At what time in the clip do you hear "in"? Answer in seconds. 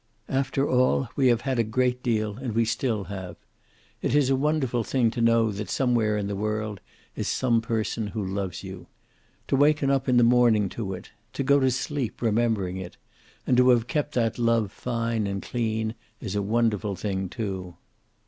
6.17-6.25, 10.09-10.17